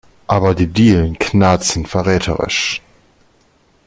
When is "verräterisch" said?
1.85-2.81